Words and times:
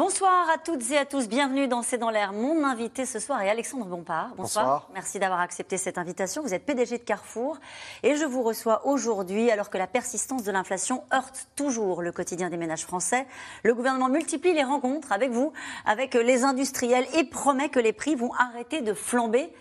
Bonsoir 0.00 0.48
à 0.48 0.56
toutes 0.56 0.90
et 0.92 0.96
à 0.96 1.04
tous, 1.04 1.28
bienvenue 1.28 1.68
dans 1.68 1.82
C'est 1.82 1.98
dans 1.98 2.08
l'air. 2.08 2.32
Mon 2.32 2.64
invité 2.64 3.04
ce 3.04 3.18
soir 3.18 3.42
est 3.42 3.50
Alexandre 3.50 3.84
Bompard. 3.84 4.30
Bonsoir. 4.34 4.88
Merci 4.94 5.18
d'avoir 5.18 5.40
accepté 5.40 5.76
cette 5.76 5.98
invitation. 5.98 6.40
Vous 6.40 6.54
êtes 6.54 6.64
PDG 6.64 6.96
de 6.96 7.02
Carrefour 7.02 7.58
et 8.02 8.16
je 8.16 8.24
vous 8.24 8.42
reçois 8.42 8.86
aujourd'hui 8.86 9.50
alors 9.50 9.68
que 9.68 9.76
la 9.76 9.86
persistance 9.86 10.42
de 10.42 10.50
l'inflation 10.50 11.04
heurte 11.12 11.48
toujours 11.54 12.00
le 12.00 12.12
quotidien 12.12 12.48
des 12.48 12.56
ménages 12.56 12.86
français. 12.86 13.26
Le 13.62 13.74
gouvernement 13.74 14.08
multiplie 14.08 14.54
les 14.54 14.64
rencontres 14.64 15.12
avec 15.12 15.32
vous, 15.32 15.52
avec 15.84 16.14
les 16.14 16.44
industriels 16.44 17.04
et 17.18 17.24
promet 17.24 17.68
que 17.68 17.78
les 17.78 17.92
prix 17.92 18.14
vont 18.14 18.32
arrêter 18.38 18.80
de 18.80 18.94
flamber 18.94 19.52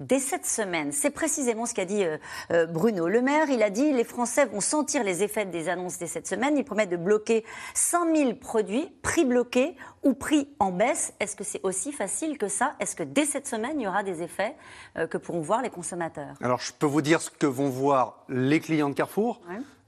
dès 0.00 0.18
cette 0.18 0.46
semaine. 0.46 0.92
C'est 0.92 1.10
précisément 1.10 1.66
ce 1.66 1.74
qu'a 1.74 1.84
dit 1.84 2.04
euh, 2.04 2.18
euh, 2.50 2.66
Bruno 2.66 3.08
Le 3.08 3.22
Maire. 3.22 3.48
Il 3.48 3.62
a 3.62 3.70
dit 3.70 3.92
les 3.92 4.04
Français 4.04 4.46
vont 4.46 4.60
sentir 4.60 5.02
les 5.04 5.22
effets 5.22 5.46
des 5.46 5.68
annonces 5.68 5.98
dès 5.98 6.06
cette 6.06 6.26
semaine. 6.26 6.56
Il 6.56 6.64
promet 6.64 6.86
de 6.86 6.96
bloquer 6.96 7.44
5000 7.74 8.38
produits, 8.38 8.88
prix 9.02 9.24
bloqués 9.24 9.76
ou 10.02 10.14
prix 10.14 10.48
en 10.58 10.72
baisse. 10.72 11.14
Est-ce 11.20 11.36
que 11.36 11.44
c'est 11.44 11.60
aussi 11.62 11.92
facile 11.92 12.38
que 12.38 12.48
ça? 12.48 12.74
Est-ce 12.80 12.96
que 12.96 13.02
dès 13.02 13.24
cette 13.24 13.46
semaine, 13.46 13.80
il 13.80 13.84
y 13.84 13.88
aura 13.88 14.02
des 14.02 14.22
effets 14.22 14.56
euh, 14.98 15.06
que 15.06 15.18
pourront 15.18 15.40
voir 15.40 15.62
les 15.62 15.70
consommateurs? 15.70 16.34
Alors, 16.42 16.60
je 16.60 16.72
peux 16.72 16.86
vous 16.86 17.02
dire 17.02 17.20
ce 17.20 17.30
que 17.30 17.46
vont 17.46 17.68
voir 17.68 18.24
les 18.28 18.60
clients 18.60 18.90
de 18.90 18.94
Carrefour. 18.94 19.40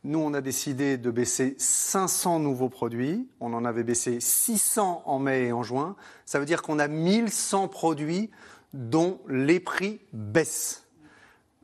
Nous, 0.04 0.20
on 0.20 0.32
a 0.32 0.40
décidé 0.40 0.96
de 0.96 1.10
baisser 1.10 1.56
500 1.58 2.38
nouveaux 2.38 2.68
produits. 2.68 3.28
On 3.40 3.52
en 3.52 3.64
avait 3.64 3.82
baissé 3.82 4.20
600 4.20 5.02
en 5.04 5.18
mai 5.18 5.46
et 5.46 5.52
en 5.52 5.64
juin. 5.64 5.96
Ça 6.24 6.38
veut 6.38 6.46
dire 6.46 6.62
qu'on 6.62 6.78
a 6.78 6.86
1100 6.86 7.68
produits 7.68 8.30
dont 8.72 9.20
les 9.28 9.60
prix 9.60 10.00
baissent. 10.12 10.86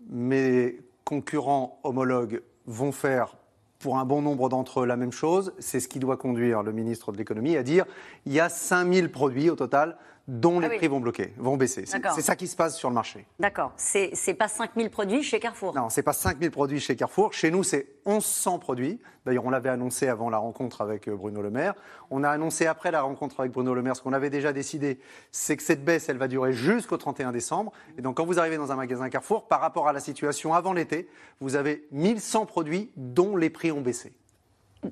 Mes 0.08 0.80
concurrents 1.04 1.80
homologues 1.82 2.42
vont 2.66 2.92
faire 2.92 3.36
pour 3.78 3.98
un 3.98 4.06
bon 4.06 4.22
nombre 4.22 4.48
d'entre 4.48 4.80
eux 4.80 4.86
la 4.86 4.96
même 4.96 5.12
chose. 5.12 5.52
C'est 5.58 5.80
ce 5.80 5.88
qui 5.88 5.98
doit 5.98 6.16
conduire 6.16 6.62
le 6.62 6.72
ministre 6.72 7.12
de 7.12 7.18
l'économie 7.18 7.56
à 7.56 7.62
dire 7.62 7.84
il 8.24 8.32
y 8.32 8.40
a 8.40 8.48
5000 8.48 9.10
produits 9.10 9.50
au 9.50 9.56
total 9.56 9.98
dont 10.26 10.58
les 10.58 10.66
Ah 10.66 10.70
oui. 10.70 10.76
prix 10.78 10.88
vont 10.88 11.00
bloquer, 11.00 11.34
vont 11.36 11.56
baisser. 11.56 11.84
C'est 11.86 12.22
ça 12.22 12.34
qui 12.36 12.46
se 12.46 12.56
passe 12.56 12.76
sur 12.76 12.88
le 12.88 12.94
marché. 12.94 13.26
D'accord. 13.38 13.72
C'est 13.76 14.10
c'est 14.14 14.34
pas 14.34 14.48
5000 14.48 14.88
produits 14.90 15.22
chez 15.22 15.38
Carrefour. 15.38 15.74
Non, 15.74 15.90
c'est 15.90 16.02
pas 16.02 16.12
5000 16.14 16.50
produits 16.50 16.80
chez 16.80 16.96
Carrefour. 16.96 17.32
Chez 17.34 17.50
nous, 17.50 17.62
c'est 17.62 17.86
1100 18.06 18.58
produits. 18.58 19.00
D'ailleurs, 19.26 19.44
on 19.44 19.50
l'avait 19.50 19.68
annoncé 19.68 20.08
avant 20.08 20.30
la 20.30 20.38
rencontre 20.38 20.80
avec 20.80 21.08
euh, 21.08 21.16
Bruno 21.16 21.42
Le 21.42 21.50
Maire. 21.50 21.74
On 22.10 22.24
a 22.24 22.30
annoncé 22.30 22.66
après 22.66 22.90
la 22.90 23.02
rencontre 23.02 23.40
avec 23.40 23.52
Bruno 23.52 23.74
Le 23.74 23.82
Maire 23.82 23.96
ce 23.96 24.02
qu'on 24.02 24.12
avait 24.12 24.30
déjà 24.30 24.52
décidé, 24.52 24.98
c'est 25.30 25.56
que 25.56 25.62
cette 25.62 25.84
baisse, 25.84 26.08
elle 26.08 26.18
va 26.18 26.28
durer 26.28 26.52
jusqu'au 26.52 26.96
31 26.96 27.32
décembre. 27.32 27.72
Et 27.98 28.02
donc, 28.02 28.16
quand 28.16 28.24
vous 28.26 28.38
arrivez 28.38 28.56
dans 28.56 28.72
un 28.72 28.76
magasin 28.76 29.08
Carrefour, 29.10 29.46
par 29.46 29.60
rapport 29.60 29.88
à 29.88 29.92
la 29.92 30.00
situation 30.00 30.54
avant 30.54 30.72
l'été, 30.72 31.08
vous 31.40 31.56
avez 31.56 31.86
1100 31.92 32.46
produits 32.46 32.90
dont 32.96 33.36
les 33.36 33.50
prix 33.50 33.72
ont 33.72 33.80
baissé. 33.80 34.12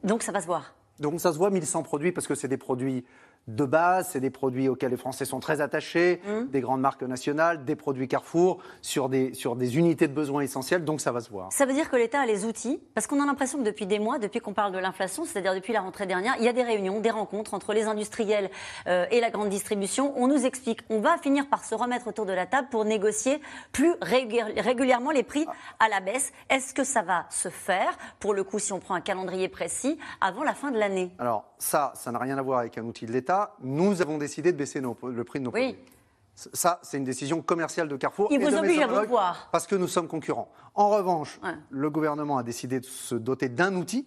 Donc 0.04 0.22
ça 0.22 0.32
va 0.32 0.40
se 0.40 0.46
voir. 0.46 0.74
Donc 1.00 1.20
ça 1.20 1.32
se 1.32 1.38
voit 1.38 1.50
1100 1.50 1.82
produits 1.82 2.12
parce 2.12 2.26
que 2.26 2.34
c'est 2.34 2.48
des 2.48 2.56
produits 2.56 3.04
de 3.48 3.64
base, 3.64 4.08
c'est 4.10 4.20
des 4.20 4.30
produits 4.30 4.68
auxquels 4.68 4.90
les 4.92 4.96
Français 4.96 5.24
sont 5.24 5.40
très 5.40 5.60
attachés, 5.60 6.20
Mmh. 6.24 6.48
des 6.50 6.60
grandes 6.60 6.80
marques 6.80 7.02
nationales, 7.02 7.64
des 7.64 7.74
produits 7.74 8.06
Carrefour, 8.06 8.58
sur 8.82 9.08
des, 9.08 9.34
sur 9.34 9.56
des 9.56 9.76
unités 9.78 10.06
de 10.06 10.12
besoins 10.14 10.42
essentielles, 10.42 10.84
donc 10.84 11.00
ça 11.00 11.10
va 11.10 11.20
se 11.20 11.28
voir. 11.30 11.50
Ça 11.52 11.66
veut 11.66 11.72
dire 11.72 11.90
que 11.90 11.96
l'État 11.96 12.20
a 12.20 12.26
les 12.26 12.44
outils, 12.44 12.80
parce 12.94 13.06
qu'on 13.08 13.20
a 13.20 13.26
l'impression 13.26 13.58
que 13.58 13.64
depuis 13.64 13.86
des 13.86 13.98
mois, 13.98 14.18
depuis 14.18 14.38
qu'on 14.40 14.52
parle 14.54 14.72
de 14.72 14.78
l'inflation, 14.78 15.24
c'est-à-dire 15.24 15.54
depuis 15.54 15.72
la 15.72 15.80
rentrée 15.80 16.06
dernière, 16.06 16.34
il 16.38 16.44
y 16.44 16.48
a 16.48 16.52
des 16.52 16.62
réunions, 16.62 17.00
des 17.00 17.10
rencontres 17.10 17.54
entre 17.54 17.72
les 17.72 17.84
industriels 17.84 18.48
euh, 18.86 19.06
et 19.10 19.20
la 19.20 19.30
grande 19.30 19.48
distribution. 19.48 20.12
On 20.16 20.28
nous 20.28 20.46
explique, 20.46 20.80
on 20.88 21.00
va 21.00 21.18
finir 21.18 21.48
par 21.48 21.64
se 21.64 21.74
remettre 21.74 22.06
autour 22.06 22.26
de 22.26 22.32
la 22.32 22.46
table 22.46 22.68
pour 22.70 22.84
négocier 22.84 23.40
plus 23.72 23.92
régul- 24.02 24.52
régulièrement 24.58 25.10
les 25.10 25.24
prix 25.24 25.46
à 25.80 25.88
la 25.88 26.00
baisse. 26.00 26.32
Est-ce 26.48 26.72
que 26.74 26.84
ça 26.84 27.02
va 27.02 27.26
se 27.30 27.48
faire, 27.48 27.98
pour 28.20 28.34
le 28.34 28.44
coup, 28.44 28.58
si 28.60 28.72
on 28.72 28.78
prend 28.78 28.94
un 28.94 29.00
calendrier 29.00 29.48
précis, 29.48 29.98
avant 30.20 30.44
la 30.44 30.54
fin 30.54 30.70
de 30.70 30.78
l'année 30.78 31.10
Alors 31.18 31.44
ça, 31.58 31.92
ça 31.96 32.12
n'a 32.12 32.18
rien 32.18 32.38
à 32.38 32.42
voir 32.42 32.60
avec 32.60 32.78
un 32.78 32.84
outil 32.84 33.06
de 33.06 33.12
l'État. 33.12 33.31
Nous 33.62 34.00
avons 34.02 34.18
décidé 34.18 34.52
de 34.52 34.56
baisser 34.56 34.80
nos- 34.80 34.96
le 35.02 35.24
prix 35.24 35.38
de 35.40 35.44
nos 35.44 35.50
Oui. 35.52 35.72
produits. 35.74 35.84
Ça, 36.34 36.80
c'est 36.82 36.96
une 36.96 37.04
décision 37.04 37.42
commerciale 37.42 37.88
de 37.88 37.96
Carrefour. 37.96 38.28
Il 38.30 38.40
et 38.40 38.44
vous 38.44 38.56
oblige 38.56 38.78
à 38.80 38.84
homologues, 38.86 39.02
revoir. 39.04 39.48
Parce 39.52 39.66
que 39.66 39.76
nous 39.76 39.86
sommes 39.88 40.08
concurrents. 40.08 40.50
En 40.74 40.88
revanche, 40.88 41.38
Ouais. 41.42 41.50
le 41.70 41.90
gouvernement 41.90 42.38
a 42.38 42.42
décidé 42.42 42.80
de 42.80 42.86
se 42.86 43.14
doter 43.14 43.48
d'un 43.50 43.74
outil, 43.76 44.06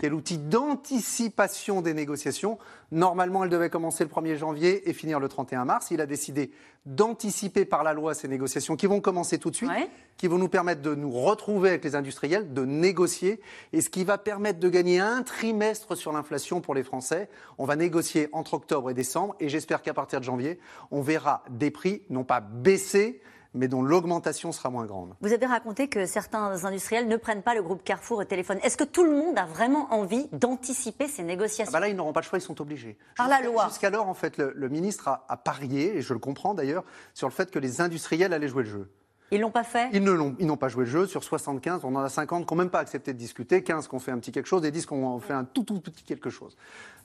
qui 0.00 0.06
est 0.06 0.08
l'outil 0.08 0.38
d'anticipation 0.38 1.80
des 1.80 1.94
négociations. 1.94 2.58
Normalement, 2.90 3.44
elle 3.44 3.50
devait 3.50 3.70
commencer 3.70 4.04
le 4.04 4.10
1er 4.10 4.36
janvier 4.36 4.88
et 4.88 4.92
finir 4.92 5.20
le 5.20 5.28
31 5.28 5.64
mars. 5.64 5.90
Il 5.90 6.00
a 6.00 6.06
décidé 6.06 6.50
d'anticiper 6.86 7.64
par 7.64 7.82
la 7.82 7.92
loi 7.92 8.14
ces 8.14 8.28
négociations 8.28 8.76
qui 8.76 8.86
vont 8.86 9.00
commencer 9.00 9.38
tout 9.38 9.50
de 9.50 9.56
suite, 9.56 9.70
Ouais. 9.70 9.88
qui 10.16 10.28
vont 10.28 10.38
nous 10.38 10.48
permettre 10.48 10.82
de 10.82 10.94
nous 10.94 11.10
retrouver 11.10 11.70
avec 11.70 11.84
les 11.84 11.96
industriels, 11.96 12.52
de 12.52 12.64
négocier, 12.64 13.40
et 13.72 13.80
ce 13.80 13.88
qui 13.90 14.04
va 14.04 14.18
permettre 14.18 14.60
de 14.60 14.68
gagner 14.68 15.00
un 15.00 15.22
trimestre 15.22 15.96
sur 15.96 16.12
l'inflation 16.12 16.60
pour 16.60 16.74
les 16.74 16.84
Français. 16.84 17.28
On 17.58 17.64
va 17.64 17.74
négocier 17.76 18.28
entre 18.32 18.54
octobre 18.54 18.90
et 18.90 18.94
décembre, 18.94 19.34
et 19.40 19.48
j'espère 19.48 19.82
qu'à 19.82 19.94
partir 19.94 20.20
de 20.20 20.24
janvier, 20.24 20.58
on 20.90 21.00
verra 21.02 21.44
des 21.50 21.70
prix 21.72 22.02
non 22.08 22.22
pas 22.24 22.40
baisser, 22.40 23.20
mais 23.54 23.68
dont 23.68 23.82
l'augmentation 23.82 24.52
sera 24.52 24.70
moins 24.70 24.86
grande. 24.86 25.14
Vous 25.20 25.32
avez 25.32 25.46
raconté 25.46 25.88
que 25.88 26.06
certains 26.06 26.64
industriels 26.64 27.08
ne 27.08 27.16
prennent 27.16 27.42
pas 27.42 27.54
le 27.54 27.62
groupe 27.62 27.82
Carrefour 27.84 28.18
au 28.18 28.24
téléphone. 28.24 28.58
Est-ce 28.62 28.76
que 28.76 28.84
tout 28.84 29.04
le 29.04 29.12
monde 29.12 29.38
a 29.38 29.46
vraiment 29.46 29.92
envie 29.92 30.28
d'anticiper 30.32 31.08
ces 31.08 31.22
Ah 31.22 31.26
négociations 31.26 31.72
bah 31.72 31.80
là, 31.80 31.88
ils 31.88 31.96
n'auront 31.96 32.12
pas 32.12 32.20
le 32.20 32.26
choix, 32.26 32.38
ils 32.38 32.42
sont 32.42 32.60
obligés. 32.60 32.96
Par 33.16 33.28
la 33.28 33.40
loi. 33.40 33.66
Jusqu'alors, 33.68 34.08
en 34.08 34.14
fait, 34.14 34.36
le, 34.38 34.52
le 34.54 34.68
ministre 34.68 35.08
a, 35.08 35.24
a 35.28 35.36
parié, 35.36 35.96
et 35.96 36.02
je 36.02 36.12
le 36.12 36.18
comprends 36.18 36.54
d'ailleurs, 36.54 36.84
sur 37.14 37.28
le 37.28 37.32
fait 37.32 37.50
que 37.50 37.58
les 37.58 37.80
industriels 37.80 38.32
allaient 38.32 38.48
jouer 38.48 38.64
le 38.64 38.70
jeu. 38.70 38.90
Ils 39.32 39.40
l'ont 39.40 39.50
pas 39.50 39.64
fait 39.64 39.88
Ils 39.92 40.04
n'ont 40.04 40.56
pas 40.56 40.68
joué 40.68 40.84
le 40.84 40.90
jeu. 40.90 41.06
Sur 41.06 41.24
75, 41.24 41.80
on 41.84 41.94
en 41.96 42.00
a 42.00 42.08
50 42.08 42.46
qui 42.46 42.54
n'ont 42.54 42.58
même 42.58 42.70
pas 42.70 42.78
accepté 42.78 43.12
de 43.12 43.18
discuter, 43.18 43.62
15 43.62 43.88
qui 43.88 43.94
ont 43.94 43.98
fait 43.98 44.12
un 44.12 44.18
petit 44.18 44.30
quelque 44.30 44.46
chose 44.46 44.64
et 44.64 44.70
10 44.70 44.86
qui 44.86 44.92
ont 44.92 45.18
fait 45.18 45.32
un 45.32 45.44
tout, 45.44 45.64
tout 45.64 45.80
petit 45.80 46.04
quelque 46.04 46.30
chose. 46.30 46.56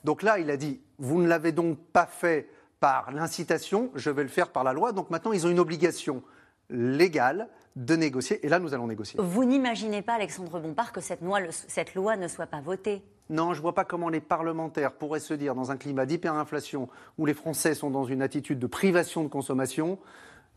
Donc 0.04 0.22
là, 0.22 0.38
il 0.38 0.50
a 0.50 0.56
dit, 0.56 0.80
vous 0.98 1.20
ne 1.20 1.26
l'avez 1.26 1.52
donc 1.52 1.78
pas 1.92 2.06
fait 2.06 2.48
par 2.82 3.12
l'incitation, 3.12 3.92
je 3.94 4.10
vais 4.10 4.24
le 4.24 4.28
faire 4.28 4.48
par 4.48 4.64
la 4.64 4.72
loi. 4.72 4.90
Donc 4.90 5.08
maintenant, 5.08 5.30
ils 5.32 5.46
ont 5.46 5.50
une 5.50 5.60
obligation 5.60 6.20
légale 6.68 7.48
de 7.76 7.94
négocier. 7.94 8.44
Et 8.44 8.48
là, 8.48 8.58
nous 8.58 8.74
allons 8.74 8.88
négocier. 8.88 9.20
Vous 9.22 9.44
n'imaginez 9.44 10.02
pas, 10.02 10.14
Alexandre 10.14 10.58
Bompard, 10.58 10.90
que 10.90 11.00
cette 11.00 11.22
loi, 11.22 11.38
cette 11.52 11.94
loi 11.94 12.16
ne 12.16 12.26
soit 12.26 12.48
pas 12.48 12.60
votée? 12.60 13.04
Non, 13.30 13.52
je 13.52 13.58
ne 13.58 13.62
vois 13.62 13.72
pas 13.72 13.84
comment 13.84 14.08
les 14.08 14.20
parlementaires 14.20 14.90
pourraient 14.90 15.20
se 15.20 15.32
dire, 15.32 15.54
dans 15.54 15.70
un 15.70 15.76
climat 15.76 16.06
d'hyperinflation 16.06 16.88
où 17.18 17.24
les 17.24 17.34
Français 17.34 17.76
sont 17.76 17.88
dans 17.88 18.04
une 18.04 18.20
attitude 18.20 18.58
de 18.58 18.66
privation 18.66 19.22
de 19.22 19.28
consommation, 19.28 20.00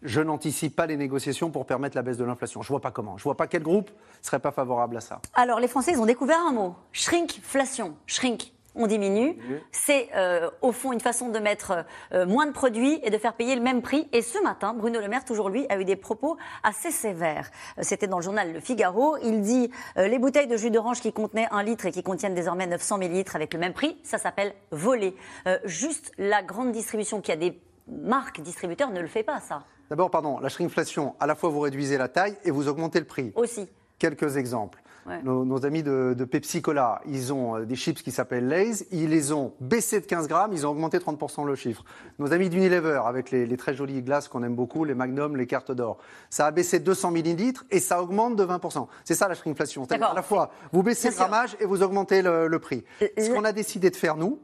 je 0.01 0.19
n'anticipe 0.19 0.75
pas 0.75 0.87
les 0.87 0.97
négociations 0.97 1.51
pour 1.51 1.67
permettre 1.67 1.95
la 1.95 2.01
baisse 2.01 2.17
de 2.17 2.25
l'inflation. 2.25 2.63
Je 2.63 2.67
ne 2.67 2.71
vois 2.71 2.81
pas 2.81 2.91
comment. 2.91 3.17
Je 3.17 3.21
ne 3.21 3.25
vois 3.25 3.37
pas 3.37 3.45
quel 3.45 3.61
groupe 3.61 3.91
serait 4.23 4.39
pas 4.39 4.51
favorable 4.51 4.97
à 4.97 5.01
ça. 5.01 5.21
Alors, 5.35 5.59
les 5.59 5.67
Français, 5.67 5.91
ils 5.91 5.99
ont 5.99 6.07
découvert 6.07 6.39
un 6.39 6.53
mot 6.53 6.75
shrinkflation. 6.91 7.95
Shrink, 8.07 8.51
on 8.75 8.87
diminue. 8.87 9.37
C'est 9.71 10.09
euh, 10.15 10.49
au 10.61 10.71
fond 10.71 10.91
une 10.91 10.99
façon 10.99 11.29
de 11.29 11.39
mettre 11.39 11.85
euh, 12.13 12.25
moins 12.25 12.45
de 12.45 12.51
produits 12.51 12.99
et 13.03 13.09
de 13.09 13.17
faire 13.17 13.33
payer 13.33 13.55
le 13.55 13.61
même 13.61 13.81
prix. 13.81 14.07
Et 14.13 14.21
ce 14.21 14.41
matin, 14.43 14.73
Bruno 14.73 14.99
Le 14.99 15.07
Maire, 15.07 15.25
toujours 15.25 15.49
lui, 15.49 15.65
a 15.69 15.77
eu 15.79 15.85
des 15.85 15.95
propos 15.95 16.37
assez 16.63 16.91
sévères. 16.91 17.49
Euh, 17.77 17.81
C'était 17.83 18.07
dans 18.07 18.17
le 18.17 18.23
journal 18.23 18.53
Le 18.53 18.59
Figaro. 18.59 19.17
Il 19.23 19.41
dit 19.41 19.71
euh, 19.97 20.07
les 20.07 20.19
bouteilles 20.19 20.47
de 20.47 20.57
jus 20.57 20.71
d'orange 20.71 21.01
qui 21.01 21.13
contenaient 21.13 21.47
un 21.51 21.63
litre 21.63 21.85
et 21.85 21.91
qui 21.91 22.03
contiennent 22.03 22.35
désormais 22.35 22.67
900 22.67 22.97
millilitres 22.97 23.35
avec 23.35 23.53
le 23.53 23.59
même 23.59 23.73
prix, 23.73 23.97
ça 24.03 24.17
s'appelle 24.17 24.53
voler. 24.71 25.15
Juste 25.63 26.11
la 26.17 26.43
grande 26.43 26.71
distribution 26.71 27.21
qui 27.21 27.31
a 27.31 27.35
des 27.35 27.59
marques 27.87 28.41
distributeurs 28.41 28.89
ne 28.91 28.99
le 28.99 29.07
fait 29.07 29.23
pas, 29.23 29.39
ça 29.39 29.63
D'abord, 29.89 30.09
pardon, 30.09 30.39
la 30.39 30.49
shrinkflation, 30.49 31.15
à 31.19 31.27
la 31.27 31.35
fois 31.35 31.49
vous 31.49 31.59
réduisez 31.59 31.97
la 31.97 32.07
taille 32.07 32.35
et 32.43 32.51
vous 32.51 32.67
augmentez 32.67 32.99
le 32.99 33.05
prix. 33.05 33.31
aussi. 33.35 33.69
Quelques 33.99 34.37
exemples. 34.37 34.81
Ouais. 35.05 35.21
Nos, 35.21 35.45
nos 35.45 35.65
amis 35.67 35.83
de, 35.83 36.15
de 36.17 36.25
Pepsi 36.25 36.63
Cola, 36.63 36.99
ils 37.05 37.31
ont 37.31 37.57
euh, 37.57 37.65
des 37.65 37.75
chips 37.75 38.01
qui 38.01 38.11
s'appellent 38.11 38.47
Lay's, 38.47 38.85
ils 38.91 39.09
les 39.09 39.31
ont 39.33 39.53
baissés 39.59 39.99
de 39.99 40.05
15 40.07 40.27
grammes, 40.27 40.51
ils 40.51 40.65
ont 40.65 40.71
augmenté 40.71 40.97
30% 40.97 41.45
le 41.45 41.55
chiffre. 41.55 41.83
Nos 42.17 42.33
amis 42.33 42.49
d'Unilever, 42.49 43.01
avec 43.05 43.29
les, 43.29 43.45
les 43.45 43.57
très 43.57 43.75
jolies 43.75 44.01
glaces 44.01 44.27
qu'on 44.27 44.41
aime 44.41 44.55
beaucoup, 44.55 44.83
les 44.83 44.95
Magnum, 44.95 45.37
les 45.37 45.45
cartes 45.45 45.71
d'or, 45.71 45.99
ça 46.31 46.47
a 46.47 46.51
baissé 46.51 46.79
de 46.79 46.85
200 46.85 47.11
millilitres 47.11 47.65
et 47.69 47.79
ça 47.79 48.01
augmente 48.01 48.35
de 48.35 48.43
20%. 48.43 48.87
C'est 49.03 49.13
ça 49.13 49.27
la 49.27 49.35
shrinkflation. 49.35 49.83
À 49.83 50.13
la 50.13 50.23
fois, 50.23 50.49
vous 50.71 50.81
baissez 50.81 51.09
le 51.09 51.15
grammage 51.15 51.55
et 51.59 51.65
vous 51.65 51.83
augmentez 51.83 52.23
le, 52.23 52.47
le 52.47 52.59
prix. 52.59 52.83
Ce 52.99 53.31
qu'on 53.31 53.43
a 53.43 53.51
décidé 53.51 53.91
de 53.91 53.95
faire, 53.95 54.17
nous, 54.17 54.39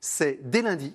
c'est 0.00 0.38
dès 0.42 0.60
lundi, 0.60 0.94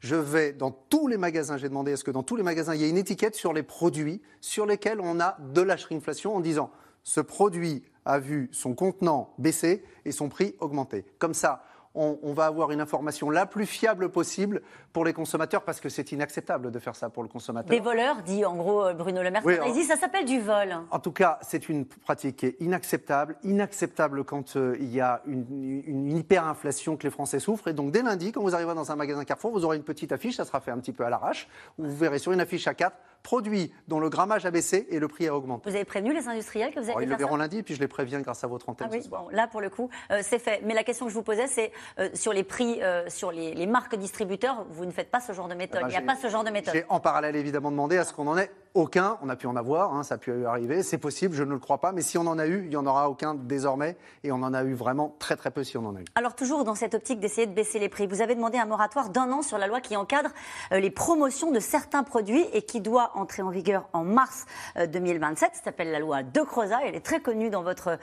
je 0.00 0.16
vais 0.16 0.52
dans 0.52 0.70
tous 0.70 1.08
les 1.08 1.16
magasins, 1.16 1.56
j'ai 1.56 1.68
demandé 1.68 1.92
à 1.92 1.96
ce 1.96 2.04
que 2.04 2.10
dans 2.10 2.22
tous 2.22 2.36
les 2.36 2.42
magasins, 2.42 2.74
il 2.74 2.80
y 2.80 2.84
ait 2.84 2.90
une 2.90 2.98
étiquette 2.98 3.34
sur 3.34 3.52
les 3.52 3.62
produits 3.62 4.20
sur 4.40 4.66
lesquels 4.66 5.00
on 5.00 5.20
a 5.20 5.36
de 5.52 5.60
la 5.62 5.76
shrinkflation 5.76 6.36
en 6.36 6.40
disant 6.40 6.70
ce 7.04 7.20
produit 7.20 7.84
a 8.04 8.18
vu 8.18 8.48
son 8.52 8.74
contenant 8.74 9.32
baisser 9.38 9.84
et 10.04 10.12
son 10.12 10.28
prix 10.28 10.54
augmenter. 10.60 11.04
Comme 11.18 11.34
ça, 11.34 11.64
on, 11.94 12.32
va 12.32 12.46
avoir 12.46 12.72
une 12.72 12.80
information 12.80 13.30
la 13.30 13.46
plus 13.46 13.66
fiable 13.66 14.08
possible 14.08 14.62
pour 14.92 15.04
les 15.04 15.12
consommateurs 15.12 15.62
parce 15.62 15.80
que 15.80 15.88
c'est 15.88 16.10
inacceptable 16.10 16.72
de 16.72 16.78
faire 16.80 16.96
ça 16.96 17.08
pour 17.08 17.22
le 17.22 17.28
consommateur. 17.28 17.70
Des 17.70 17.78
voleurs, 17.78 18.22
dit 18.22 18.44
en 18.44 18.56
gros 18.56 18.84
euh, 18.84 18.94
Bruno 18.94 19.22
Le 19.22 19.30
Maire. 19.30 19.42
ça 19.44 19.96
s'appelle 19.96 20.24
du 20.24 20.40
vol. 20.40 20.76
En 20.90 20.98
tout 20.98 21.12
cas, 21.12 21.38
c'est 21.42 21.68
une 21.68 21.84
pratique 21.86 22.36
qui 22.36 22.46
est 22.46 22.56
inacceptable. 22.60 23.36
Inacceptable 23.44 24.24
quand 24.24 24.56
euh, 24.56 24.76
il 24.80 24.92
y 24.92 25.00
a 25.00 25.22
une, 25.26 25.82
une, 25.86 26.16
hyperinflation 26.16 26.96
que 26.96 27.04
les 27.04 27.10
Français 27.10 27.38
souffrent. 27.38 27.68
Et 27.68 27.72
donc 27.72 27.92
dès 27.92 28.02
lundi, 28.02 28.32
quand 28.32 28.42
vous 28.42 28.54
arriverez 28.54 28.74
dans 28.74 28.90
un 28.90 28.96
magasin 28.96 29.24
Carrefour, 29.24 29.52
vous 29.52 29.64
aurez 29.64 29.76
une 29.76 29.84
petite 29.84 30.10
affiche, 30.10 30.36
ça 30.36 30.44
sera 30.44 30.60
fait 30.60 30.72
un 30.72 30.78
petit 30.78 30.92
peu 30.92 31.04
à 31.04 31.10
l'arrache, 31.10 31.48
où 31.78 31.84
vous 31.84 31.96
verrez 31.96 32.18
sur 32.18 32.32
une 32.32 32.40
affiche 32.40 32.66
à 32.66 32.74
4 32.74 32.96
produits 33.24 33.72
dont 33.88 33.98
le 33.98 34.08
grammage 34.08 34.46
a 34.46 34.52
baissé 34.52 34.86
et 34.90 35.00
le 35.00 35.08
prix 35.08 35.26
a 35.26 35.34
augmenté. 35.34 35.68
Vous 35.68 35.74
avez 35.74 35.84
prévenu 35.84 36.14
les 36.14 36.28
industriels 36.28 36.72
que 36.72 36.78
vous 36.78 36.90
avez 36.90 37.02
Ils 37.02 37.08
le 37.08 37.16
verront 37.16 37.36
lundi, 37.36 37.64
puis 37.64 37.74
je 37.74 37.80
les 37.80 37.88
préviens 37.88 38.20
grâce 38.20 38.44
à 38.44 38.46
votre 38.46 38.68
antenne 38.68 38.88
ah 38.92 38.94
oui, 38.94 39.02
là, 39.32 39.48
pour 39.48 39.60
le 39.60 39.70
coup, 39.70 39.90
euh, 40.12 40.20
c'est 40.22 40.38
fait. 40.38 40.60
Mais 40.62 40.74
la 40.74 40.84
question 40.84 41.06
que 41.06 41.10
je 41.10 41.16
vous 41.16 41.22
posais, 41.22 41.48
c'est 41.48 41.72
euh, 41.98 42.10
sur 42.14 42.32
les 42.32 42.44
prix, 42.44 42.80
euh, 42.82 43.08
sur 43.08 43.32
les, 43.32 43.66
marques 43.66 43.96
distributeurs, 43.96 44.66
vous 44.70 44.84
ne 44.84 44.90
faites 44.90 45.10
pas 45.10 45.20
ce 45.20 45.32
genre 45.32 45.48
de 45.48 45.54
méthode. 45.54 45.80
Eh 45.80 45.84
ben, 45.84 45.88
Il 45.88 45.92
n'y 45.92 46.10
a 46.10 46.14
pas 46.14 46.20
ce 46.20 46.28
genre 46.28 46.44
de 46.44 46.50
méthode. 46.50 46.74
J'ai 46.74 46.84
en 46.90 47.00
parallèle 47.00 47.34
évidemment 47.34 47.70
demandé 47.70 47.96
à 47.96 48.04
ce 48.04 48.12
qu'on 48.12 48.26
en 48.26 48.36
ait 48.36 48.50
aucun. 48.74 49.18
On 49.22 49.28
a 49.28 49.36
pu 49.36 49.46
en 49.46 49.56
avoir, 49.56 49.94
hein, 49.94 50.02
ça 50.02 50.16
a 50.16 50.18
pu 50.18 50.44
arriver, 50.46 50.82
c'est 50.82 50.98
possible, 50.98 51.34
je 51.34 51.44
ne 51.44 51.52
le 51.52 51.58
crois 51.58 51.78
pas. 51.78 51.92
Mais 51.92 52.02
si 52.02 52.18
on 52.18 52.26
en 52.26 52.38
a 52.38 52.46
eu, 52.46 52.64
il 52.64 52.70
n'y 52.70 52.76
en 52.76 52.86
aura 52.86 53.08
aucun 53.08 53.34
désormais. 53.34 53.96
Et 54.22 54.32
on 54.32 54.36
en 54.36 54.52
a 54.52 54.64
eu 54.64 54.74
vraiment 54.74 55.14
très 55.18 55.36
très 55.36 55.50
peu 55.50 55.64
si 55.64 55.78
on 55.78 55.86
en 55.86 55.96
a 55.96 56.00
eu. 56.00 56.04
Alors 56.14 56.34
toujours 56.34 56.64
dans 56.64 56.74
cette 56.74 56.94
optique 56.94 57.20
d'essayer 57.20 57.46
de 57.46 57.52
baisser 57.52 57.78
les 57.78 57.88
prix, 57.88 58.06
vous 58.06 58.20
avez 58.20 58.34
demandé 58.34 58.58
un 58.58 58.66
moratoire 58.66 59.10
d'un 59.10 59.30
an 59.32 59.42
sur 59.42 59.58
la 59.58 59.66
loi 59.66 59.80
qui 59.80 59.96
encadre 59.96 60.30
les 60.70 60.90
promotions 60.90 61.52
de 61.52 61.60
certains 61.60 62.02
produits 62.02 62.44
et 62.52 62.62
qui 62.62 62.80
doit 62.80 63.12
entrer 63.14 63.42
en 63.42 63.50
vigueur 63.50 63.88
en 63.92 64.04
mars 64.04 64.46
2027. 64.76 65.50
Ça 65.54 65.62
s'appelle 65.64 65.90
la 65.90 65.98
loi 65.98 66.22
De 66.22 66.40
Croza. 66.40 66.80
Elle 66.84 66.94
est 66.94 67.04
très 67.04 67.20
connue 67.20 67.50
dans 67.50 67.62
votre 67.62 67.98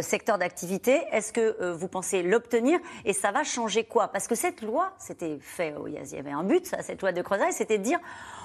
secteur 0.00 0.38
d'activité. 0.38 1.02
Est-ce 1.12 1.32
que 1.32 1.56
euh, 1.60 1.74
vous 1.74 1.88
pensez 1.88 2.22
l'obtenir 2.22 2.78
et 3.04 3.12
ça 3.12 3.32
va 3.32 3.44
changer 3.44 3.84
quoi? 3.84 4.08
Parce 4.08 4.26
que 4.26 4.34
cette 4.34 4.62
loi, 4.62 4.92
c'était 4.98 5.38
fait, 5.40 5.74
oh, 5.78 5.86
il 5.86 5.94
y 5.94 6.18
avait 6.18 6.30
un 6.30 6.44
but, 6.44 6.74
cette 6.80 7.02
loi 7.02 7.12
de 7.12 7.22
Creuset, 7.22 7.52
c'était 7.52 7.78
de 7.78 7.82
dire 7.82 7.98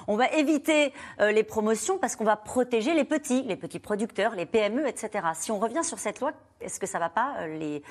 on 0.06 0.16
va 0.16 0.28
éviter 0.32 0.92
euh, 1.20 1.30
les 1.30 1.42
promotions 1.44 1.69
parce 1.98 2.16
qu'on 2.16 2.24
va 2.24 2.36
protéger 2.36 2.94
les 2.94 3.04
petits, 3.04 3.42
les 3.42 3.56
petits 3.56 3.78
producteurs, 3.78 4.34
les 4.34 4.46
PME, 4.46 4.86
etc. 4.86 5.28
Si 5.34 5.50
on 5.50 5.58
revient 5.58 5.84
sur 5.84 5.98
cette 5.98 6.20
loi, 6.20 6.32
est-ce 6.60 6.80
que 6.80 6.86
ça 6.86 6.98
ne 6.98 7.04
va 7.04 7.10
pas 7.10 7.34
euh, 7.38 7.58
les, 7.58 7.82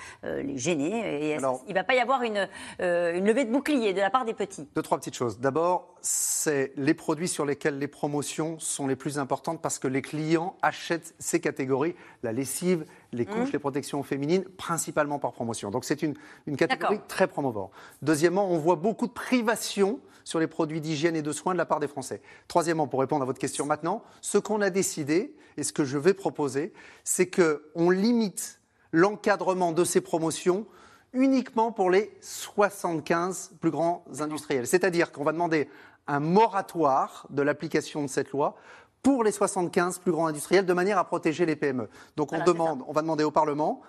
les 0.43 0.57
gêner 0.57 1.31
et 1.31 1.35
Il 1.35 1.41
ne 1.69 1.73
va 1.73 1.83
pas 1.83 1.95
y 1.95 1.99
avoir 1.99 2.23
une, 2.23 2.47
une 2.79 3.25
levée 3.25 3.45
de 3.45 3.51
bouclier 3.51 3.93
de 3.93 3.99
la 3.99 4.09
part 4.09 4.25
des 4.25 4.33
petits? 4.33 4.67
Deux, 4.75 4.81
trois 4.81 4.97
petites 4.97 5.15
choses. 5.15 5.39
D'abord, 5.39 5.95
c'est 6.01 6.73
les 6.75 6.93
produits 6.93 7.27
sur 7.27 7.45
lesquels 7.45 7.77
les 7.77 7.87
promotions 7.87 8.59
sont 8.59 8.87
les 8.87 8.95
plus 8.95 9.19
importantes 9.19 9.61
parce 9.61 9.79
que 9.79 9.87
les 9.87 10.01
clients 10.01 10.55
achètent 10.61 11.13
ces 11.19 11.39
catégories, 11.39 11.95
la 12.23 12.31
lessive, 12.31 12.85
les 13.11 13.25
couches, 13.25 13.49
mmh. 13.49 13.53
les 13.53 13.59
protections 13.59 14.03
féminines, 14.03 14.43
principalement 14.57 15.19
par 15.19 15.33
promotion. 15.33 15.71
Donc 15.71 15.85
c'est 15.85 16.01
une, 16.01 16.15
une, 16.45 16.57
catégorie 16.57 16.99
très 17.07 17.27
promovore. 17.27 17.71
Deuxièmement, 18.01 18.49
on 18.51 18.57
voit 18.57 18.75
beaucoup 18.75 19.07
de 19.07 19.13
privations 19.13 19.99
sur 20.23 20.39
les 20.39 20.47
produits 20.47 20.81
d'hygiène 20.81 21.15
et 21.15 21.21
de 21.21 21.31
soins 21.31 21.53
de 21.53 21.57
la 21.57 21.65
part 21.65 21.79
des 21.79 21.87
Français. 21.87 22.21
Troisièmement, 22.47 22.87
pour 22.87 22.99
répondre 22.99 23.23
à 23.23 23.25
votre 23.25 23.39
question 23.39 23.65
maintenant, 23.65 24.03
ce 24.21 24.37
qu'on 24.37 24.61
a 24.61 24.69
décidé 24.69 25.35
et 25.57 25.63
ce 25.63 25.73
que 25.73 25.83
je 25.83 25.97
vais 25.97 26.13
proposer, 26.13 26.71
c'est 27.03 27.29
qu'on 27.29 27.89
limite 27.89 28.58
l'encadrement 28.91 29.71
de 29.71 29.83
ces 29.83 30.01
promotions 30.01 30.65
uniquement 31.13 31.71
pour 31.71 31.89
les 31.89 32.11
75 32.21 33.51
plus 33.59 33.71
grands 33.71 34.03
industriels. 34.19 34.67
C'est-à-dire 34.67 35.11
qu'on 35.11 35.23
va 35.23 35.31
demander 35.31 35.69
un 36.07 36.19
moratoire 36.19 37.27
de 37.29 37.41
l'application 37.41 38.01
de 38.01 38.07
cette 38.07 38.31
loi 38.31 38.55
pour 39.01 39.23
les 39.23 39.31
75 39.31 39.99
plus 39.99 40.11
grands 40.11 40.27
industriels 40.27 40.65
de 40.65 40.73
manière 40.73 40.97
à 40.97 41.05
protéger 41.05 41.45
les 41.45 41.55
PME. 41.55 41.89
Donc 42.17 42.33
on, 42.33 42.43
demande, 42.43 42.83
on 42.87 42.91
va 42.91 43.01
demander 43.01 43.23
au 43.23 43.31
Parlement 43.31 43.81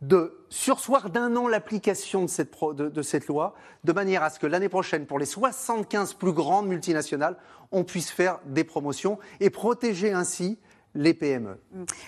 de 0.00 0.44
sursoir 0.48 1.10
d'un 1.10 1.34
an 1.36 1.48
l'application 1.48 2.22
de 2.22 2.28
cette, 2.28 2.52
de, 2.74 3.02
cette, 3.02 3.26
loi, 3.26 3.54
de 3.84 3.92
manière 3.92 4.22
à 4.22 4.30
ce 4.30 4.38
que 4.38 4.46
l'année 4.46 4.68
prochaine, 4.68 5.06
pour 5.06 5.18
les 5.18 5.26
75 5.26 6.14
plus 6.14 6.32
grandes 6.32 6.68
multinationales, 6.68 7.36
on 7.72 7.84
puisse 7.84 8.10
faire 8.10 8.38
des 8.46 8.64
promotions 8.64 9.18
et 9.40 9.50
protéger 9.50 10.12
ainsi 10.12 10.58
les 10.98 11.14
PME. 11.14 11.58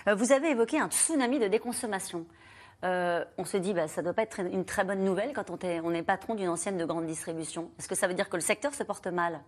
Euh, 0.08 0.14
vous 0.14 0.32
avez 0.32 0.50
évoqué 0.50 0.78
un 0.78 0.88
tsunami 0.88 1.38
de 1.38 1.46
déconsommation. 1.46 2.26
Euh, 2.82 3.24
on 3.38 3.44
se 3.44 3.56
dit, 3.56 3.72
bah, 3.72 3.88
ça 3.88 4.00
ne 4.00 4.06
doit 4.06 4.14
pas 4.14 4.22
être 4.22 4.40
une 4.40 4.64
très 4.64 4.84
bonne 4.84 5.04
nouvelle 5.04 5.32
quand 5.32 5.50
on 5.50 5.58
est, 5.58 5.80
on 5.80 5.92
est 5.92 6.02
patron 6.02 6.34
d'une 6.34 6.48
ancienne 6.48 6.76
de 6.76 6.84
grande 6.84 7.06
distribution. 7.06 7.70
Est-ce 7.78 7.88
que 7.88 7.94
ça 7.94 8.08
veut 8.08 8.14
dire 8.14 8.28
que 8.28 8.36
le 8.36 8.42
secteur 8.42 8.74
se 8.74 8.82
porte 8.82 9.06
mal? 9.06 9.40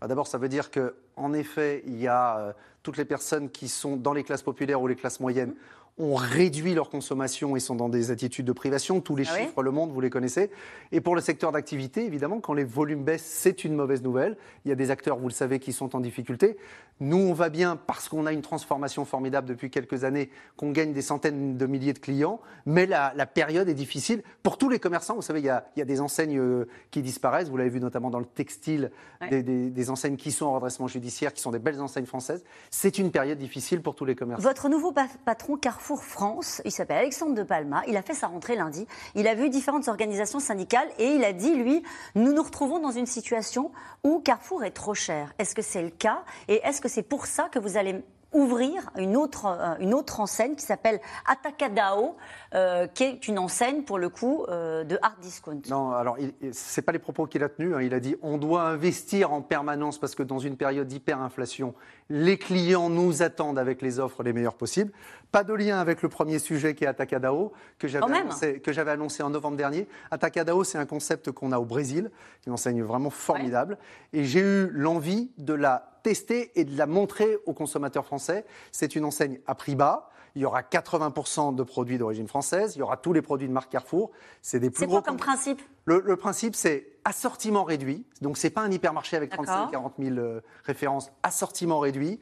Ah, 0.00 0.08
D'abord, 0.08 0.26
ça 0.26 0.38
veut 0.38 0.48
dire 0.48 0.70
qu'en 0.70 1.32
effet, 1.34 1.82
il 1.86 2.00
y 2.00 2.08
a 2.08 2.38
euh, 2.38 2.52
toutes 2.82 2.96
les 2.96 3.04
personnes 3.04 3.50
qui 3.50 3.68
sont 3.68 3.96
dans 3.96 4.12
les 4.12 4.24
classes 4.24 4.42
populaires 4.42 4.80
ou 4.80 4.86
les 4.86 4.96
classes 4.96 5.20
moyennes 5.20 5.54
ont 5.98 6.14
réduit 6.14 6.74
leur 6.74 6.90
consommation 6.90 7.56
et 7.56 7.60
sont 7.60 7.74
dans 7.74 7.88
des 7.88 8.10
attitudes 8.10 8.44
de 8.44 8.52
privation. 8.52 9.00
Tous 9.00 9.16
les 9.16 9.26
ah 9.30 9.38
chiffres 9.38 9.62
le 9.62 9.70
monde, 9.70 9.92
vous 9.92 10.00
les 10.00 10.10
connaissez. 10.10 10.50
Et 10.92 11.00
pour 11.00 11.14
le 11.14 11.22
secteur 11.22 11.52
d'activité, 11.52 12.04
évidemment, 12.04 12.40
quand 12.40 12.52
les 12.52 12.64
volumes 12.64 13.02
baissent, 13.02 13.24
c'est 13.24 13.64
une 13.64 13.74
mauvaise 13.74 14.02
nouvelle. 14.02 14.36
Il 14.64 14.68
y 14.68 14.72
a 14.72 14.74
des 14.74 14.90
acteurs, 14.90 15.16
vous 15.16 15.28
le 15.28 15.32
savez, 15.32 15.58
qui 15.58 15.72
sont 15.72 15.96
en 15.96 16.00
difficulté. 16.00 16.58
Nous, 17.00 17.16
on 17.16 17.32
va 17.32 17.48
bien 17.48 17.76
parce 17.76 18.08
qu'on 18.08 18.26
a 18.26 18.32
une 18.32 18.42
transformation 18.42 19.04
formidable 19.06 19.48
depuis 19.48 19.70
quelques 19.70 20.04
années, 20.04 20.30
qu'on 20.56 20.70
gagne 20.70 20.92
des 20.92 21.02
centaines 21.02 21.56
de 21.56 21.66
milliers 21.66 21.94
de 21.94 21.98
clients. 21.98 22.40
Mais 22.66 22.86
la, 22.86 23.26
période 23.26 23.68
est 23.68 23.74
difficile 23.74 24.22
pour 24.42 24.58
tous 24.58 24.68
les 24.68 24.78
commerçants. 24.78 25.14
Vous 25.14 25.22
savez, 25.22 25.40
il 25.40 25.46
y 25.46 25.50
a, 25.50 25.84
des 25.84 26.00
enseignes 26.00 26.38
euh, 26.38 26.68
qui 26.90 27.00
disparaissent. 27.00 27.48
Vous 27.48 27.56
l'avez 27.56 27.70
vu 27.70 27.80
notamment 27.80 28.10
dans 28.10 28.18
le 28.18 28.26
textile, 28.26 28.90
des, 29.30 29.42
des 29.42 29.90
enseignes 29.90 30.16
qui 30.16 30.30
sont 30.30 30.46
en 30.46 30.54
redressement 30.54 30.88
judiciaire, 30.88 31.32
qui 31.32 31.40
sont 31.40 31.50
des 31.50 31.58
belles 31.58 31.80
enseignes 31.80 32.06
françaises. 32.06 32.44
C'est 32.70 32.98
une 32.98 33.10
période 33.10 33.38
difficile 33.38 33.80
pour 33.80 33.94
tous 33.94 34.04
les 34.04 34.14
commerçants. 34.14 34.42
Votre 34.42 34.68
nouveau 34.68 34.92
patron, 35.24 35.56
Carrefour, 35.56 35.85
Carrefour 35.86 36.04
France. 36.04 36.62
Il 36.64 36.72
s'appelle 36.72 36.96
Alexandre 36.96 37.36
de 37.36 37.44
Palma. 37.44 37.84
Il 37.86 37.96
a 37.96 38.02
fait 38.02 38.12
sa 38.12 38.26
rentrée 38.26 38.56
lundi. 38.56 38.88
Il 39.14 39.28
a 39.28 39.36
vu 39.36 39.50
différentes 39.50 39.86
organisations 39.86 40.40
syndicales 40.40 40.88
et 40.98 41.10
il 41.10 41.22
a 41.22 41.32
dit, 41.32 41.54
lui, 41.54 41.84
nous 42.16 42.32
nous 42.32 42.42
retrouvons 42.42 42.80
dans 42.80 42.90
une 42.90 43.06
situation 43.06 43.70
où 44.02 44.18
Carrefour 44.18 44.64
est 44.64 44.72
trop 44.72 44.94
cher. 44.94 45.32
Est-ce 45.38 45.54
que 45.54 45.62
c'est 45.62 45.82
le 45.82 45.90
cas 45.90 46.24
Et 46.48 46.60
est-ce 46.64 46.80
que 46.80 46.88
c'est 46.88 47.04
pour 47.04 47.26
ça 47.26 47.48
que 47.48 47.60
vous 47.60 47.76
allez 47.76 48.02
ouvrir 48.36 48.90
une 48.96 49.16
autre, 49.16 49.46
euh, 49.46 49.74
une 49.80 49.94
autre 49.94 50.20
enseigne 50.20 50.54
qui 50.54 50.64
s'appelle 50.64 51.00
Atacadao, 51.26 52.16
euh, 52.54 52.86
qui 52.86 53.04
est 53.04 53.26
une 53.28 53.38
enseigne 53.38 53.82
pour 53.82 53.98
le 53.98 54.10
coup 54.10 54.44
euh, 54.48 54.84
de 54.84 54.98
hard 55.00 55.18
discount. 55.20 55.62
Non, 55.70 55.92
alors 55.92 56.16
ce 56.18 56.80
n'est 56.80 56.84
pas 56.84 56.92
les 56.92 56.98
propos 56.98 57.26
qu'il 57.26 57.42
a 57.42 57.48
tenus. 57.48 57.74
Hein. 57.74 57.80
Il 57.80 57.94
a 57.94 58.00
dit 58.00 58.14
on 58.22 58.36
doit 58.36 58.62
investir 58.62 59.32
en 59.32 59.40
permanence 59.40 59.98
parce 59.98 60.14
que 60.14 60.22
dans 60.22 60.38
une 60.38 60.56
période 60.56 60.86
d'hyperinflation, 60.86 61.74
les 62.10 62.38
clients 62.38 62.90
nous 62.90 63.22
attendent 63.22 63.58
avec 63.58 63.80
les 63.80 63.98
offres 63.98 64.22
les 64.22 64.34
meilleures 64.34 64.54
possibles. 64.54 64.92
Pas 65.32 65.42
de 65.42 65.54
lien 65.54 65.80
avec 65.80 66.02
le 66.02 66.08
premier 66.08 66.38
sujet 66.38 66.74
qui 66.74 66.84
est 66.84 66.86
Atacadao, 66.86 67.52
que 67.78 67.88
j'avais 67.88 68.04
annoncé, 68.04 68.60
annoncé, 68.86 69.22
en 69.22 69.30
novembre 69.30 69.56
dernier. 69.56 69.88
Atacadao, 70.10 70.62
c'est 70.62 70.78
un 70.78 70.86
concept 70.86 71.30
qu'on 71.32 71.52
a 71.52 71.58
au 71.58 71.64
Brésil, 71.64 72.10
une 72.46 72.52
enseigne 72.52 72.82
vraiment 72.82 73.10
formidable. 73.10 73.78
Et 74.12 74.24
j'ai 74.24 74.40
eu 74.40 74.70
l'envie 74.70 75.30
de 75.38 75.54
la 75.54 75.95
tester 76.06 76.52
et 76.54 76.64
de 76.64 76.78
la 76.78 76.86
montrer 76.86 77.36
aux 77.46 77.52
consommateurs 77.52 78.06
français. 78.06 78.44
C'est 78.70 78.94
une 78.94 79.04
enseigne 79.04 79.40
à 79.48 79.56
prix 79.56 79.74
bas. 79.74 80.08
Il 80.36 80.42
y 80.42 80.44
aura 80.44 80.62
80% 80.62 81.56
de 81.56 81.62
produits 81.64 81.98
d'origine 81.98 82.28
française. 82.28 82.76
Il 82.76 82.78
y 82.78 82.82
aura 82.82 82.96
tous 82.96 83.12
les 83.12 83.22
produits 83.22 83.48
de 83.48 83.52
marque 83.52 83.72
Carrefour. 83.72 84.12
C'est 84.40 84.60
des 84.60 84.70
plus 84.70 84.84
C'est 84.84 84.86
quoi 84.86 85.02
comme 85.02 85.16
principe? 85.16 85.60
Le, 85.84 86.14
principe, 86.14 86.54
c'est 86.54 86.86
assortiment 87.04 87.64
réduit. 87.64 88.06
Donc, 88.20 88.38
ce 88.38 88.46
n'est 88.46 88.52
pas 88.52 88.60
un 88.60 88.70
hypermarché 88.70 89.16
avec 89.16 89.30
35 89.30 89.72
40 89.72 89.94
000 89.98 90.16
références. 90.62 91.10
Assortiment 91.24 91.80
réduit. 91.80 92.20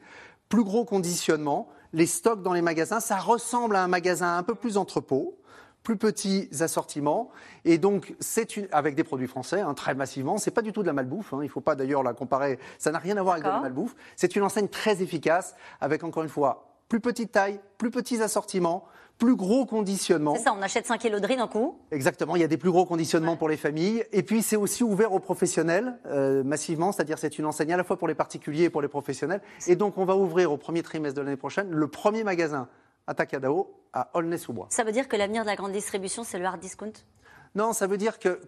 Plus 0.49 0.63
gros 0.63 0.83
conditionnement. 0.83 1.67
Les 1.93 2.07
stocks 2.07 2.41
dans 2.41 2.53
les 2.53 2.63
magasins, 2.63 2.99
ça 2.99 3.17
ressemble 3.17 3.75
à 3.75 3.83
un 3.83 3.87
magasin 3.87 4.35
un 4.35 4.43
peu 4.43 4.55
plus 4.55 4.77
entrepôt 4.77 5.37
plus 5.85 5.95
petits 5.95 6.49
assortiments. 6.59 7.29
Et 7.63 7.77
donc, 7.77 8.15
c'est 8.19 8.67
avec 8.73 8.95
des 8.95 9.05
produits 9.05 9.27
français, 9.27 9.61
hein, 9.61 9.73
très 9.75 9.93
massivement. 9.93 10.37
C'est 10.37 10.51
pas 10.51 10.63
du 10.63 10.73
tout 10.73 10.81
de 10.81 10.87
la 10.87 10.93
malbouffe. 10.93 11.33
Hein. 11.33 11.39
il 11.41 11.45
ne 11.45 11.49
faut 11.49 11.61
pas 11.61 11.75
d'ailleurs 11.75 12.03
la 12.03 12.13
comparer. 12.13 12.59
Ça 12.79 12.91
n'a 12.91 12.99
rien 12.99 13.15
à 13.15 13.21
voir 13.21 13.35
avec 13.35 13.45
de 13.45 13.49
la 13.49 13.61
malbouffe. 13.61 13.95
C'est 14.17 14.35
une 14.35 14.43
enseigne 14.43 14.67
très 14.67 15.01
efficace, 15.01 15.55
avec 15.79 16.03
encore 16.03 16.23
une 16.23 16.29
fois 16.29 16.71
plus 16.89 16.99
petite 16.99 17.31
taille, 17.31 17.59
plus 17.77 17.91
petits 17.91 18.21
assortiments, 18.21 18.85
plus 19.17 19.35
gros 19.35 19.65
conditionnement. 19.65 20.35
C'est 20.35 20.43
ça, 20.43 20.55
on 20.57 20.61
achète 20.61 20.85
5 20.85 20.97
kilos 20.99 21.21
de 21.21 21.27
riz 21.27 21.37
d'un 21.37 21.47
coup. 21.47 21.79
Exactement, 21.91 22.35
il 22.35 22.41
y 22.41 22.43
a 22.43 22.47
des 22.47 22.57
plus 22.57 22.71
gros 22.71 22.85
conditionnements 22.85 23.37
pour 23.37 23.47
les 23.47 23.57
familles. 23.57 24.03
Et 24.11 24.23
puis 24.23 24.41
c'est 24.41 24.55
aussi 24.55 24.83
ouvert 24.83 25.13
aux 25.13 25.19
professionnels 25.19 25.97
euh, 26.07 26.43
massivement, 26.43 26.91
c'est-à-dire 26.91 27.17
c'est 27.17 27.39
une 27.39 27.45
enseigne 27.45 27.73
à 27.73 27.77
la 27.77 27.83
fois 27.83 27.97
pour 27.97 28.07
les 28.07 28.15
particuliers 28.15 28.65
et 28.65 28.69
pour 28.69 28.81
les 28.81 28.87
professionnels. 28.87 29.41
Et 29.67 29.75
donc 29.75 29.97
on 29.97 30.05
va 30.05 30.15
ouvrir 30.15 30.51
au 30.51 30.57
premier 30.57 30.83
trimestre 30.83 31.17
de 31.17 31.21
l'année 31.23 31.37
prochaine 31.37 31.69
le 31.71 31.87
premier 31.87 32.23
magasin 32.23 32.67
Atacadao 33.07 33.73
à 33.93 34.09
Aulnay-sous-Bois. 34.13 34.67
Ça 34.69 34.83
veut 34.83 34.91
dire 34.91 35.07
que 35.07 35.15
l'avenir 35.15 35.43
de 35.43 35.47
la 35.47 35.55
grande 35.55 35.71
distribution, 35.71 36.23
c'est 36.23 36.39
le 36.39 36.45
hard 36.45 36.59
discount? 36.59 36.93
Non, 37.55 37.73
ça 37.73 37.87
veut 37.87 37.97
dire 37.97 38.19
que 38.19 38.41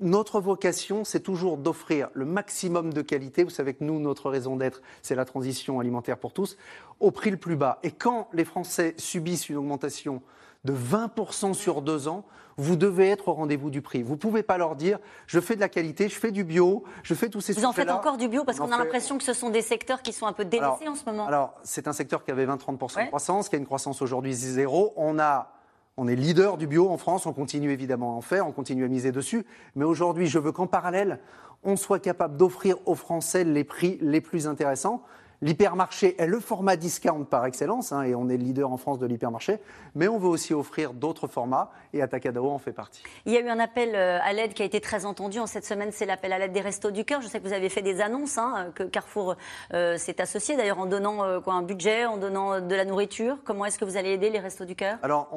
notre 0.00 0.40
vocation, 0.40 1.04
c'est 1.04 1.20
toujours 1.20 1.56
d'offrir 1.56 2.08
le 2.14 2.24
maximum 2.24 2.92
de 2.92 3.02
qualité. 3.02 3.42
Vous 3.42 3.50
savez 3.50 3.74
que 3.74 3.82
nous, 3.82 3.98
notre 3.98 4.30
raison 4.30 4.56
d'être, 4.56 4.80
c'est 5.02 5.16
la 5.16 5.24
transition 5.24 5.80
alimentaire 5.80 6.18
pour 6.18 6.32
tous, 6.32 6.56
au 7.00 7.10
prix 7.10 7.30
le 7.30 7.36
plus 7.36 7.56
bas. 7.56 7.80
Et 7.82 7.90
quand 7.90 8.28
les 8.32 8.44
Français 8.44 8.94
subissent 8.96 9.48
une 9.48 9.56
augmentation 9.56 10.22
de 10.68 10.74
20% 10.74 11.54
sur 11.54 11.80
deux 11.80 12.08
ans, 12.08 12.24
vous 12.58 12.76
devez 12.76 13.08
être 13.08 13.28
au 13.28 13.32
rendez-vous 13.32 13.70
du 13.70 13.80
prix. 13.80 14.02
Vous 14.02 14.14
ne 14.14 14.18
pouvez 14.18 14.42
pas 14.42 14.58
leur 14.58 14.76
dire 14.76 14.98
je 15.26 15.40
fais 15.40 15.54
de 15.54 15.60
la 15.60 15.68
qualité, 15.68 16.08
je 16.08 16.18
fais 16.18 16.30
du 16.30 16.44
bio, 16.44 16.84
je 17.02 17.14
fais 17.14 17.28
tous 17.28 17.40
ces 17.40 17.54
Vous 17.54 17.64
en 17.64 17.72
faites 17.72 17.90
encore 17.90 18.18
du 18.18 18.28
bio 18.28 18.44
parce 18.44 18.58
qu'on 18.58 18.72
a 18.72 18.78
l'impression 18.78 19.16
que 19.16 19.24
ce 19.24 19.32
sont 19.32 19.48
des 19.48 19.62
secteurs 19.62 20.02
qui 20.02 20.12
sont 20.12 20.26
un 20.26 20.32
peu 20.32 20.44
délaissés 20.44 20.88
en 20.88 20.94
ce 20.94 21.04
moment. 21.06 21.26
Alors, 21.26 21.54
c'est 21.62 21.88
un 21.88 21.92
secteur 21.92 22.24
qui 22.24 22.30
avait 22.30 22.46
20-30% 22.46 23.04
de 23.04 23.08
croissance, 23.08 23.48
qui 23.48 23.56
a 23.56 23.58
une 23.58 23.66
croissance 23.66 24.02
aujourd'hui 24.02 24.34
zéro. 24.34 24.92
On 24.96 25.18
a 25.18 25.52
On 25.96 26.06
est 26.06 26.16
leader 26.16 26.58
du 26.58 26.66
bio 26.66 26.90
en 26.90 26.98
France, 26.98 27.26
on 27.26 27.32
continue 27.32 27.72
évidemment 27.72 28.12
à 28.12 28.16
en 28.16 28.20
faire, 28.20 28.46
on 28.46 28.52
continue 28.52 28.84
à 28.84 28.88
miser 28.88 29.10
dessus. 29.10 29.46
Mais 29.74 29.84
aujourd'hui, 29.84 30.26
je 30.26 30.38
veux 30.38 30.52
qu'en 30.52 30.66
parallèle, 30.66 31.18
on 31.64 31.76
soit 31.76 31.98
capable 31.98 32.36
d'offrir 32.36 32.76
aux 32.86 32.94
Français 32.94 33.42
les 33.42 33.64
prix 33.64 33.98
les 34.00 34.20
plus 34.20 34.46
intéressants. 34.46 35.02
L'hypermarché 35.40 36.20
est 36.20 36.26
le 36.26 36.40
format 36.40 36.74
discount 36.74 37.22
par 37.22 37.46
excellence, 37.46 37.92
hein, 37.92 38.02
et 38.02 38.16
on 38.16 38.28
est 38.28 38.36
le 38.36 38.42
leader 38.42 38.72
en 38.72 38.76
France 38.76 38.98
de 38.98 39.06
l'hypermarché, 39.06 39.58
mais 39.94 40.08
on 40.08 40.18
veut 40.18 40.26
aussi 40.26 40.52
offrir 40.52 40.94
d'autres 40.94 41.28
formats, 41.28 41.70
et 41.92 42.02
Atacadao 42.02 42.50
en 42.50 42.58
fait 42.58 42.72
partie. 42.72 43.04
Il 43.24 43.32
y 43.32 43.36
a 43.36 43.40
eu 43.40 43.48
un 43.48 43.60
appel 43.60 43.94
euh, 43.94 44.18
à 44.20 44.32
l'aide 44.32 44.52
qui 44.52 44.62
a 44.62 44.64
été 44.64 44.80
très 44.80 45.04
entendu 45.04 45.38
en 45.38 45.46
cette 45.46 45.64
semaine, 45.64 45.90
c'est 45.92 46.06
l'appel 46.06 46.32
à 46.32 46.40
l'aide 46.40 46.50
des 46.50 46.60
Restos 46.60 46.90
du 46.90 47.04
Cœur. 47.04 47.20
Je 47.20 47.28
sais 47.28 47.38
que 47.38 47.46
vous 47.46 47.52
avez 47.52 47.68
fait 47.68 47.82
des 47.82 48.00
annonces, 48.00 48.36
hein, 48.36 48.72
que 48.74 48.82
Carrefour 48.82 49.36
euh, 49.74 49.96
s'est 49.96 50.20
associé, 50.20 50.56
d'ailleurs 50.56 50.80
en 50.80 50.86
donnant 50.86 51.22
euh, 51.22 51.38
quoi, 51.38 51.54
un 51.54 51.62
budget, 51.62 52.04
en 52.04 52.16
donnant 52.16 52.60
de 52.60 52.74
la 52.74 52.84
nourriture. 52.84 53.38
Comment 53.44 53.64
est-ce 53.64 53.78
que 53.78 53.84
vous 53.84 53.96
allez 53.96 54.10
aider 54.10 54.30
les 54.30 54.40
Restos 54.40 54.64
du 54.64 54.74
Cœur? 54.74 54.98
Alors 55.02 55.28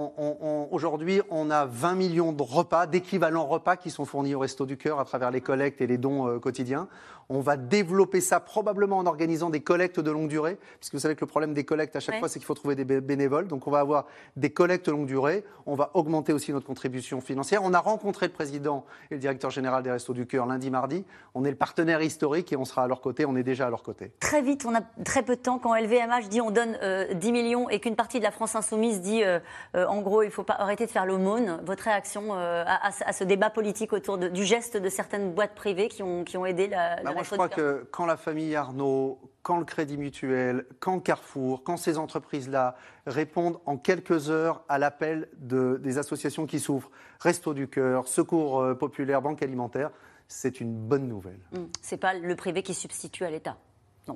aujourd'hui, 0.71 1.21
on 1.29 1.51
a 1.51 1.65
20 1.65 1.93
millions 1.93 2.31
de 2.31 2.41
repas, 2.41 2.87
d'équivalents 2.87 3.45
repas 3.45 3.75
qui 3.75 3.91
sont 3.91 4.05
fournis 4.05 4.33
aux 4.33 4.39
Restos 4.39 4.65
du 4.65 4.77
Cœur 4.77 4.99
à 4.99 5.05
travers 5.05 5.29
les 5.29 5.41
collectes 5.41 5.79
et 5.79 5.85
les 5.85 5.99
dons 5.99 6.39
quotidiens. 6.39 6.87
On 7.29 7.39
va 7.39 7.55
développer 7.55 8.19
ça 8.19 8.39
probablement 8.39 8.97
en 8.97 9.05
organisant 9.05 9.49
des 9.49 9.61
collectes 9.61 9.90
de 9.99 10.11
longue 10.11 10.27
durée, 10.27 10.57
puisque 10.79 10.93
vous 10.93 10.99
savez 10.99 11.15
que 11.15 11.21
le 11.21 11.27
problème 11.27 11.53
des 11.53 11.63
collectes 11.63 11.95
à 11.95 11.99
chaque 11.99 12.19
fois, 12.19 12.29
c'est 12.29 12.39
qu'il 12.39 12.45
faut 12.45 12.53
trouver 12.53 12.75
des 12.75 12.85
bénévoles. 12.85 13.47
Donc 13.47 13.67
on 13.67 13.71
va 13.71 13.79
avoir 13.79 14.05
des 14.35 14.51
collectes 14.51 14.87
longue 14.87 15.05
durée. 15.05 15.43
On 15.65 15.75
va 15.75 15.91
augmenter 15.93 16.33
aussi 16.33 16.51
notre 16.53 16.67
contribution 16.67 17.21
financière. 17.21 17.61
On 17.63 17.73
a 17.73 17.79
rencontré 17.79 18.27
le 18.27 18.33
président 18.33 18.85
et 19.09 19.15
le 19.15 19.19
directeur 19.19 19.51
général 19.51 19.83
des 19.83 19.91
Restos 19.91 20.13
du 20.13 20.25
Cœur 20.25 20.45
lundi, 20.45 20.69
mardi. 20.69 21.05
On 21.33 21.45
est 21.45 21.49
le 21.49 21.55
partenaire 21.55 22.01
historique 22.01 22.51
et 22.53 22.57
on 22.57 22.65
sera 22.65 22.83
à 22.83 22.87
leur 22.87 23.01
côté. 23.01 23.25
On 23.25 23.35
est 23.35 23.43
déjà 23.43 23.67
à 23.67 23.69
leur 23.69 23.83
côté. 23.83 24.11
Très 24.19 24.41
vite, 24.41 24.65
on 24.65 24.75
a 24.75 24.81
très 25.03 25.23
peu 25.23 25.35
de 25.35 25.41
temps. 25.41 25.59
Quand 25.59 25.75
LVMH 25.75 26.29
dit 26.29 26.41
on 26.41 26.51
donne 26.51 26.71
10 26.71 26.77
euh, 26.81 27.31
millions 27.31 27.69
et 27.69 27.79
qu'une 27.79 27.95
partie 27.95 28.19
de 28.19 28.23
la 28.23 28.31
France 28.31 28.55
insoumise 28.55 29.01
dit 29.01 29.23
euh, 29.23 29.39
euh, 29.75 29.85
en 29.87 30.01
gros 30.01 30.23
il 30.23 30.27
ne 30.27 30.31
faut 30.31 30.43
pas 30.43 30.55
arrêter 30.55 30.85
de 30.85 30.91
faire 30.91 31.05
l'aumône, 31.05 31.59
votre 31.65 31.83
réaction 31.83 32.33
à, 32.33 32.91
ce 33.11 33.23
débat 33.23 33.49
politique 33.49 33.93
autour 33.93 34.17
du 34.17 34.43
geste 34.43 34.77
de 34.77 34.89
certaines 34.89 35.31
boîtes 35.33 35.55
privées 35.55 35.87
qui 35.87 36.03
ont, 36.03 36.23
qui 36.23 36.37
ont 36.37 36.45
aidé 36.45 36.67
la, 36.67 37.01
bah, 37.03 37.11
Moi, 37.13 37.23
je 37.23 37.31
crois 37.31 37.49
que 37.49 37.87
quand 37.91 38.05
la 38.05 38.17
famille 38.17 38.55
Arnaud, 38.55 39.19
quand 39.43 39.57
le 39.57 39.65
Crédit 39.65 39.97
Mutuel, 39.97 40.65
quand 40.79 40.99
Carrefour, 40.99 41.63
quand 41.63 41.77
ces 41.77 41.97
entreprises-là 41.97 42.75
répondent 43.07 43.59
en 43.65 43.77
quelques 43.77 44.29
heures 44.29 44.63
à 44.69 44.77
l'appel 44.77 45.27
de, 45.37 45.79
des 45.81 45.97
associations 45.97 46.45
qui 46.45 46.59
souffrent, 46.59 46.91
Resto 47.19 47.53
du 47.53 47.67
Cœur, 47.67 48.07
Secours 48.07 48.61
euh, 48.61 48.75
Populaire, 48.75 49.21
Banque 49.21 49.41
Alimentaire, 49.41 49.91
c'est 50.27 50.61
une 50.61 50.73
bonne 50.73 51.07
nouvelle. 51.07 51.39
Ce 51.53 51.59
mmh. 51.59 51.69
C'est 51.81 51.97
pas 51.97 52.13
le 52.13 52.35
privé 52.35 52.63
qui 52.63 52.73
substitue 52.73 53.25
à 53.25 53.29
l'État. 53.29 53.57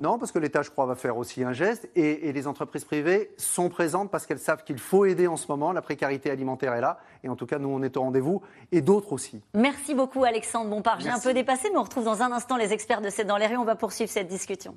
Non. 0.00 0.18
parce 0.18 0.32
que 0.32 0.38
l'État, 0.38 0.62
je 0.62 0.70
crois, 0.70 0.86
va 0.86 0.94
faire 0.94 1.16
aussi 1.16 1.44
un 1.44 1.52
geste. 1.52 1.88
Et, 1.94 2.32
les 2.32 2.46
entreprises 2.46 2.84
privées 2.84 3.30
sont 3.36 3.68
présentes 3.68 4.10
parce 4.10 4.26
qu'elles 4.26 4.38
savent 4.38 4.64
qu'il 4.64 4.78
faut 4.78 5.04
aider 5.04 5.26
en 5.26 5.36
ce 5.36 5.46
moment. 5.48 5.72
La 5.72 5.82
précarité 5.82 6.30
alimentaire 6.30 6.74
est 6.74 6.80
là. 6.80 6.98
Et 7.22 7.28
en 7.28 7.36
tout 7.36 7.46
cas, 7.46 7.58
nous, 7.58 7.68
on 7.68 7.82
est 7.82 7.96
au 7.96 8.02
rendez-vous. 8.02 8.42
Et 8.72 8.80
d'autres 8.80 9.12
aussi. 9.12 9.40
Merci 9.54 9.94
beaucoup, 9.94 10.24
Alexandre 10.24 10.70
Bompard. 10.70 11.00
J'ai 11.00 11.10
un 11.10 11.20
peu 11.20 11.32
dépassé, 11.32 11.68
mais 11.72 11.78
on 11.78 11.84
retrouve 11.84 12.04
dans 12.04 12.22
un 12.22 12.32
instant 12.32 12.56
les 12.56 12.72
experts 12.72 13.00
de 13.00 13.10
C'est 13.10 13.24
dans 13.24 13.36
les 13.36 13.46
rues. 13.46 13.56
On 13.56 13.64
va 13.64 13.76
poursuivre 13.76 14.10
cette 14.10 14.28
discussion. 14.28 14.76